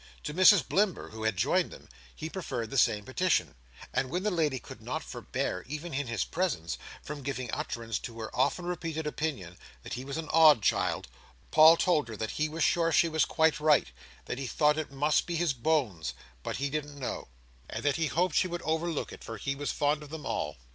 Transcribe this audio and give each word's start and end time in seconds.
To 0.23 0.33
Mrs 0.33 0.67
Blimber, 0.67 1.09
who 1.11 1.25
had 1.25 1.37
joined 1.37 1.69
them, 1.69 1.87
he 2.15 2.27
preferred 2.27 2.71
the 2.71 2.77
same 2.79 3.05
petition: 3.05 3.53
and 3.93 4.09
when 4.09 4.23
that 4.23 4.31
lady 4.31 4.57
could 4.57 4.81
not 4.81 5.03
forbear, 5.03 5.63
even 5.67 5.93
in 5.93 6.07
his 6.07 6.25
presence, 6.25 6.79
from 7.03 7.21
giving 7.21 7.53
utterance 7.53 7.99
to 7.99 8.19
her 8.19 8.35
often 8.35 8.65
repeated 8.65 9.05
opinion, 9.05 9.59
that 9.83 9.93
he 9.93 10.03
was 10.03 10.17
an 10.17 10.27
odd 10.33 10.63
child, 10.63 11.07
Paul 11.51 11.77
told 11.77 12.07
her 12.07 12.17
that 12.17 12.31
he 12.31 12.49
was 12.49 12.63
sure 12.63 12.91
she 12.91 13.09
was 13.09 13.25
quite 13.25 13.59
right; 13.59 13.91
that 14.25 14.39
he 14.39 14.47
thought 14.47 14.79
it 14.79 14.91
must 14.91 15.27
be 15.27 15.35
his 15.35 15.53
bones, 15.53 16.15
but 16.41 16.55
he 16.57 16.71
didn't 16.71 16.97
know; 16.97 17.27
and 17.69 17.85
that 17.85 17.97
he 17.97 18.07
hoped 18.07 18.33
she 18.33 18.47
would 18.47 18.63
overlook 18.63 19.13
it, 19.13 19.23
for 19.23 19.37
he 19.37 19.53
was 19.53 19.71
fond 19.71 20.01
of 20.01 20.09
them 20.09 20.25
all. 20.25 20.57